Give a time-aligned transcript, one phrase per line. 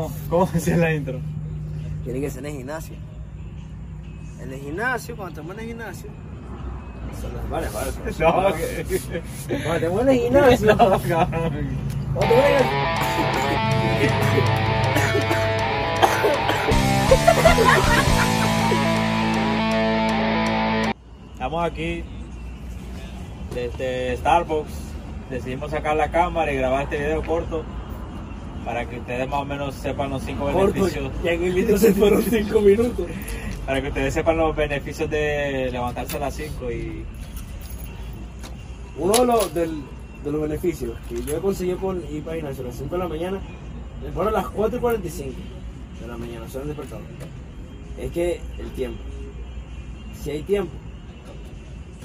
[0.00, 1.20] ¿Cómo, cómo decía la intro?
[2.04, 2.94] Tiene que ser en el gimnasio.
[4.40, 6.10] En el gimnasio, cuando estamos en el gimnasio.
[7.20, 7.92] Son las vale, vale.
[8.12, 9.62] son- No, que...
[9.62, 10.66] Cuando estamos en el gimnasio.
[10.76, 11.68] No, cabrón.
[12.14, 14.10] cuando estamos en el-
[21.32, 22.04] Estamos aquí
[23.54, 24.72] desde Starbucks.
[25.30, 27.64] Decidimos sacar la cámara y grabar este video corto
[28.64, 31.10] para que ustedes más o menos sepan los cinco Corto, beneficios.
[31.24, 33.06] ya en el litro se fueron 5 minutos.
[33.66, 37.04] Para que ustedes sepan los beneficios de levantarse a las 5 y
[38.98, 39.82] Uno de los, del-
[40.24, 43.38] de los beneficios que yo he conseguido el gimnasio a las 5 de la mañana,
[44.14, 45.32] paro a las 4 y 45
[46.00, 47.02] de la mañana, el despertador.
[47.98, 48.98] Es que el tiempo.
[50.22, 50.72] Si hay tiempo,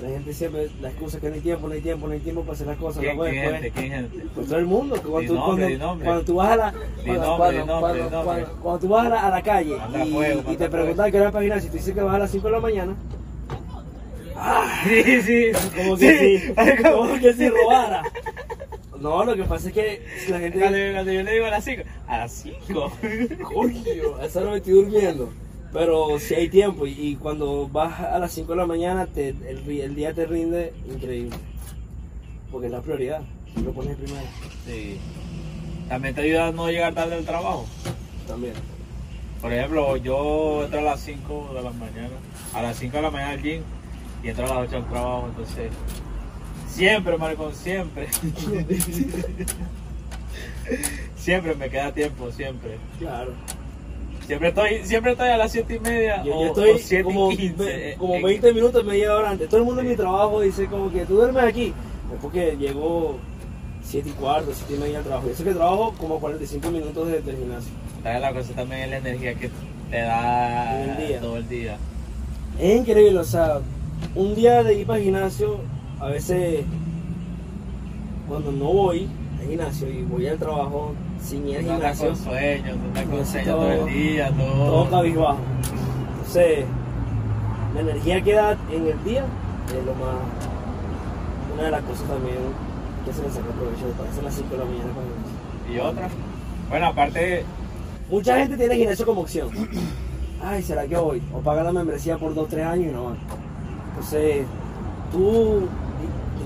[0.02, 2.20] la gente siempre, la excusa es que no hay tiempo, no hay tiempo, no hay
[2.20, 3.02] tiempo para hacer las cosas.
[3.02, 3.72] ¿quién, no gente?
[3.72, 4.26] ¿Quién gente?
[4.36, 6.74] Pues todo el mundo, cuando, Di tú, nombre, cuando, cuando tú vas a la,
[7.04, 11.22] cuando, tú vas a la, a la calle y, fuego, y manda te preguntan que
[11.22, 12.96] hora para gimnasio y tú dices que vas a las 5 de la mañana,
[14.84, 15.52] Sí, sí.
[15.76, 18.04] como que Sí, si, como que si robara.
[19.00, 21.50] No, lo que pasa es que si la gente Cuando, cuando yo le digo a
[21.52, 22.92] las 5, a las 5.
[23.54, 25.30] Coño, a esa hora me estoy durmiendo.
[25.76, 29.94] Pero si hay tiempo y, cuando vas a las 5 de la mañana, te- el
[29.94, 31.36] día te rinde increíble.
[32.50, 33.22] Porque es la prioridad.
[33.54, 34.26] Si lo pones primero,
[34.66, 34.98] Sí.
[35.90, 37.66] También te ayuda a no llegar tarde al trabajo.
[38.26, 38.54] también.
[39.42, 42.16] Por ejemplo, yo entro a las 5 de la mañana,
[42.54, 43.62] a las 5 de la mañana al gym
[44.24, 45.72] y entro a las 8 al trabajo, entonces
[46.70, 48.08] siempre, maricón, siempre.
[51.18, 52.78] siempre me queda tiempo, siempre.
[52.98, 53.34] Claro.
[54.28, 57.04] Siempre estoy, siempre estoy a las 7 y media Yo, o, yo estoy o 7
[57.04, 57.64] como, y 15.
[57.64, 59.48] ve- eh, como en- 20 minutos, media hora antes.
[59.50, 61.68] Todo el mundo en mi trabajo dice como que tú duermes aquí.
[62.14, 63.18] Es porque llego
[63.84, 65.28] 7 y cuarto, 7 y media al trabajo.
[65.28, 67.72] Yo sé que trabajo como 45 minutos desde el gimnasio.
[68.04, 68.22] ¿Sabes?
[68.22, 69.50] La cosa también es la energía que
[69.92, 71.20] te da el día.
[71.20, 71.78] todo el día.
[72.60, 73.60] Es increíble, o sea,
[74.16, 75.58] un día de ir para el gimnasio,
[76.00, 76.62] a veces
[78.28, 79.08] cuando no voy
[79.40, 80.94] al gimnasio y voy al trabajo
[81.26, 84.66] sin ir al gimnasio, con sueño, tú andas con sueño todo- todo el día, todo.
[84.66, 85.38] todo cabizbajo.
[86.18, 86.66] Entonces,
[87.74, 89.26] la energía que da en el día
[89.70, 90.16] es lo más.
[91.54, 92.36] Una de las cosas también
[93.06, 93.86] que se le saca provecho
[94.20, 95.74] a las 5 de la mañana gimnasio.
[95.74, 96.10] Y otra.
[96.70, 97.44] Bueno, aparte,
[98.10, 99.50] Mucha gente tiene gimnasio como opción.
[100.44, 101.24] Ay, ¿será que voy?
[101.34, 103.18] O paga la membresía por 2 3 años y no van.
[103.90, 104.46] Entonces,
[105.12, 105.68] tú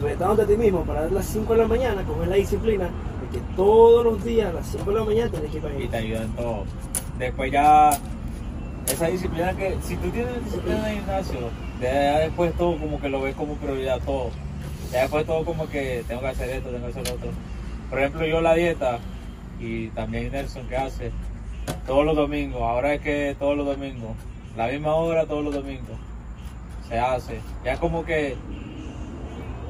[0.01, 2.89] retándote a ti mismo para las 5 de la mañana, coger la disciplina
[3.31, 5.75] de que todos los días a las 5 de la mañana tienes que ir para
[5.75, 6.17] el y te gimnasio.
[6.17, 6.63] ayuda en todo.
[7.17, 7.91] Después ya,
[8.87, 11.39] esa disciplina que, si tú tienes disciplina en el gimnasio,
[11.81, 14.31] ya después todo como que lo ves como prioridad todo.
[14.91, 17.29] Ya después todo como que tengo que hacer esto, tengo que hacer lo otro.
[17.89, 18.99] Por ejemplo, yo la dieta,
[19.59, 21.11] y también Nelson que hace,
[21.85, 24.11] todos los domingos, ahora es que todos los domingos,
[24.55, 25.97] la misma hora todos los domingos,
[26.87, 27.39] se hace.
[27.63, 28.35] Ya como que,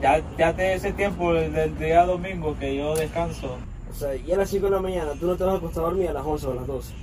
[0.01, 3.57] ya, ya te ese tiempo del, día domingo que yo descanso,
[3.89, 5.83] O sea, y a las 5 de la mañana tú no te vas a acostar
[5.83, 6.93] a dormir a las 11 o a las 12.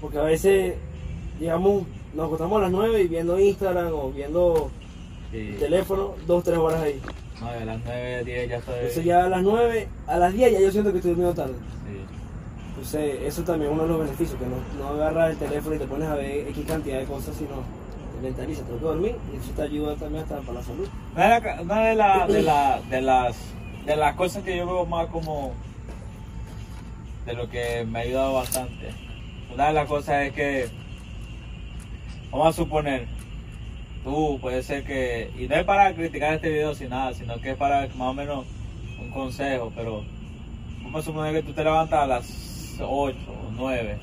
[0.00, 0.74] Porque a veces,
[1.38, 4.70] digamos, nos acostamos a las 9 y viendo Instagram o viendo
[5.32, 7.00] y, teléfono, 2 3 horas ahí.
[7.40, 8.74] no, a las 9, 10 ya estoy...
[8.74, 11.54] Entonces ya a las 9, a las 10 ya yo siento que estoy durmiendo tarde.
[11.54, 12.18] Sí.
[12.68, 15.78] Entonces, eso también es uno de los beneficios, que no, no agarras el teléfono y
[15.78, 17.62] te pones a ver X cantidad de cosas, sino
[18.18, 20.88] te mentalizas, tengo que dormir y eso te ayuda también hasta para la salud.
[21.14, 23.36] Una de, la- una de, la- de, la- de las,
[23.86, 25.52] de las cosas que yo veo más como
[27.26, 28.90] de lo que me ha ayudado bastante.
[29.54, 30.68] Una de las cosas es que,
[32.30, 33.06] vamos a suponer,
[34.04, 37.50] tú puede ser que, y no es para criticar este video sin nada, sino que
[37.50, 38.46] es para más o menos
[39.00, 40.02] un consejo, pero
[40.82, 43.98] vamos a suponer que tú te levantas a las 8 o 9.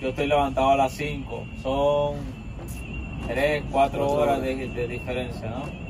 [0.00, 1.44] Yo estoy levantado a las 5.
[1.62, 2.16] Son
[3.26, 5.86] 3, 4 Cuatro horas de, de diferencia, ¿no?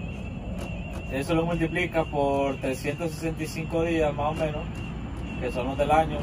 [1.13, 4.63] Eso lo multiplica por 365 días más o menos,
[5.41, 6.19] que son los del año.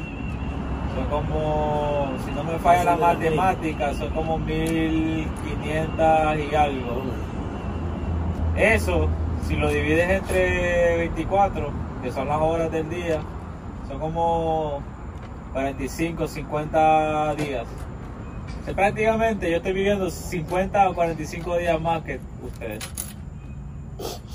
[0.93, 7.01] Son como, si no me falla la matemática, son como 1500 y algo.
[8.57, 9.07] Eso,
[9.47, 11.71] si lo divides entre 24,
[12.03, 13.21] que son las horas del día,
[13.87, 14.81] son como
[15.53, 17.65] 45, 50 días.
[18.75, 22.83] Prácticamente yo estoy viviendo 50 o 45 días más que ustedes.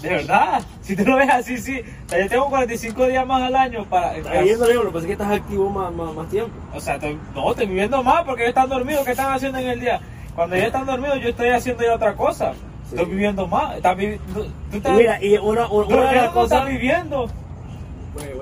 [0.02, 1.80] De verdad, si tú lo ves así, sí.
[2.06, 4.16] O sea, yo tengo 45 días más al año para...
[4.16, 6.52] Eso digo, lo que pasa es que estás activo más, más, más tiempo.
[6.75, 9.04] O sea, estoy, no, estoy viviendo más porque ellos están dormidos.
[9.04, 10.00] ¿Qué están haciendo en el día?
[10.36, 12.52] Cuando ellos están dormidos, yo estoy haciendo ya otra cosa.
[12.88, 12.94] Sí.
[12.96, 13.76] Estoy viviendo más.
[13.76, 14.46] Estás vivi- tú,
[14.76, 16.69] estás, mira, y una, una, ¿Pero una de las no estás cosas...
[16.69, 17.31] viviendo?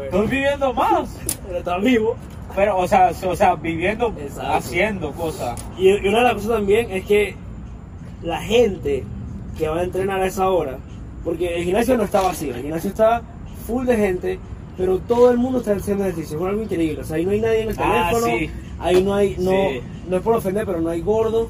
[0.04, 1.16] Estoy viviendo más.
[1.46, 2.16] pero estás vivo.
[2.56, 4.52] Pero, o sea, o sea, viviendo, Exacto.
[4.54, 5.62] haciendo cosas.
[5.78, 7.36] Y, y una de las cosas también es que
[8.22, 9.04] la gente
[9.58, 10.78] que va a entrenar a esa hora,
[11.22, 13.22] porque el gimnasio no está vacío, el gimnasio está
[13.66, 14.38] full de gente,
[14.76, 17.00] pero todo el mundo está haciendo ejercicio, es algo increíble.
[17.00, 18.50] O sea, ahí no hay nadie en el Ah, teléfono, sí.
[18.80, 19.80] ahí no hay, no, Sí.
[20.08, 21.48] no es por ofender, pero no hay gordo.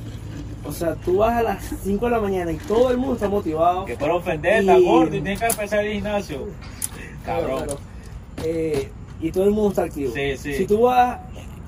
[0.64, 3.28] O sea, tú vas a las 5 de la mañana y todo el mundo está
[3.28, 3.84] motivado.
[3.84, 6.38] Que por ofender, Y- está gordo y tiene que empezar el gimnasio.
[7.24, 7.64] Cabrón.
[7.64, 7.78] Claro,
[8.44, 8.88] eh,
[9.26, 10.12] y todo el mundo está activo.
[10.14, 10.54] Sí, sí.
[10.54, 11.18] Si tú vas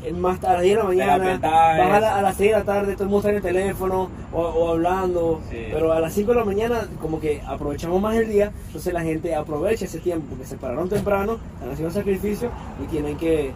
[0.05, 2.01] eh, más tarde, a las 10 de la mañana, vas a, es.
[2.03, 4.41] la- a las 6 de la tarde, todo el mundo está en el teléfono o,
[4.41, 5.41] o hablando.
[5.51, 5.57] Sí.
[5.73, 9.03] Pero a las 5 de la mañana, como que aprovechamos más el día, entonces la
[9.03, 12.51] gente aprovecha ese tiempo porque se pararon temprano, están haciendo sacrificio
[12.83, 13.51] y tienen que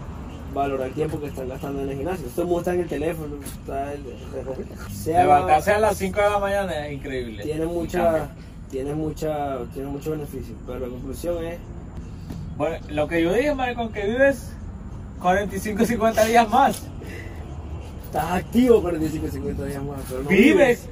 [0.52, 2.26] valorar el tiempo que están gastando en el gimnasio.
[2.28, 4.04] Todo el mundo está en el teléfono, está el-
[4.92, 7.42] sea- Levantarse a las 5 de la mañana es increíble.
[7.42, 8.28] tiene mucha,
[8.70, 10.54] tiene mucha, tiene mucho beneficio.
[10.66, 11.58] Pero la conclusión es
[12.62, 14.52] Bueno, lo que yo dije, maricón, que vives
[15.20, 16.80] 45, 50 días más.
[18.04, 20.88] Estás activo 45 50 días más, pero no Vives.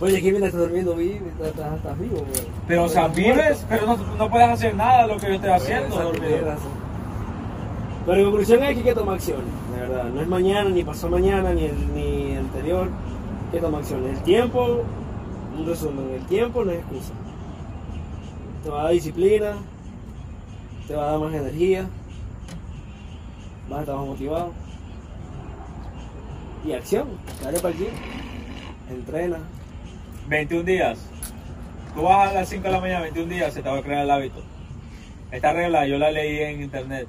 [0.00, 2.46] Oye, que estás durmiendo, vives, estás, estás, estás vivo, güey.
[2.66, 3.64] Pero, o sea, vives, muerto.
[3.70, 6.12] pero no, no puedes hacer nada de lo que yo estoy haciendo.
[8.04, 10.04] Pero la conclusión es que hay que tomar acciones, de verdad.
[10.10, 12.88] No es mañana, ni pasó mañana, ni el ni anterior.
[13.46, 14.18] Hay que tomar acciones.
[14.18, 14.82] El tiempo,
[15.58, 17.14] un resumen, el tiempo no es excusa.
[18.62, 19.54] Te va a dar disciplina,
[20.88, 21.86] te va a dar más energía,
[23.68, 24.52] vas a estar más motivado.
[26.64, 27.08] Y acción,
[27.42, 27.88] dale para allí.
[28.90, 29.38] Entrena.
[30.28, 30.98] 21 días.
[31.94, 34.04] Tú vas a las 5 de la mañana, 21 días, se te va a crear
[34.04, 34.42] el hábito.
[35.30, 37.06] Esta regla yo la leí en internet.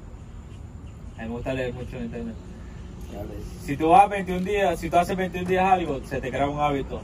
[1.18, 2.34] A mí me gusta leer mucho en internet.
[3.64, 6.60] Si tú vas 21 días, si tú haces 21 días algo, se te crea un
[6.60, 7.00] hábito.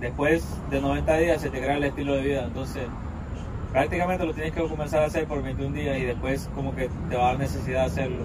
[0.00, 2.44] Después de 90 días se te crea el estilo de vida.
[2.44, 2.84] Entonces,
[3.72, 7.16] prácticamente lo tienes que comenzar a hacer por 21 días y después como que te
[7.16, 8.24] va a dar necesidad de hacerlo.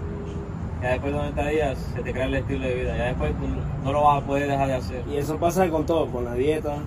[0.82, 2.98] Ya después de 90 días se te crea el estilo de vida.
[2.98, 3.48] Ya después tú
[3.84, 5.04] no lo vas a poder dejar de hacer.
[5.10, 6.78] Y eso pasa con todo, con la dieta.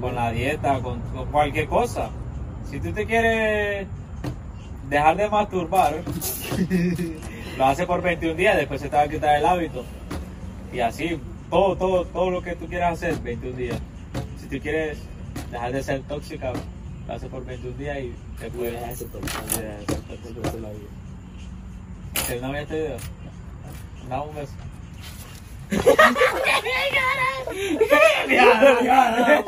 [0.00, 2.10] Con la dieta, con, con cualquier cosa.
[2.70, 3.86] Si tú te quieres
[4.90, 6.02] dejar de masturbar,
[7.58, 9.84] lo haces por 21 días, después se te va a quitar el hábito.
[10.72, 11.18] Y así,
[11.48, 13.78] todo, todo, todo lo que tú quieras hacer, 21 días.
[14.40, 14.98] Si tú quieres
[15.50, 16.52] dejar de ser tóxica,
[17.08, 18.14] haces por 21 días y
[18.96, 19.42] ser tóxica.
[19.86, 20.88] Siempre se la vida.
[22.26, 22.96] ¿Terminamos este video?
[24.08, 24.52] Dame un beso.
[28.28, 29.44] Ya.